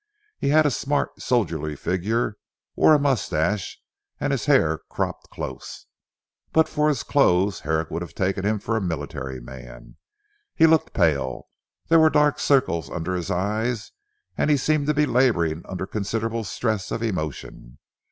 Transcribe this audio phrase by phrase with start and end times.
[0.39, 2.37] He had a smart soldierly figure,
[2.75, 3.79] wore a moustache,
[4.19, 5.85] and his hair cropped close.
[6.51, 9.97] But for his clothes, Herrick would have taken him for a military man.
[10.55, 11.49] He looked pale,
[11.89, 13.91] there were dark circles under his eyes,
[14.35, 17.77] and he seemed to be labouring under considerable stress of emotion.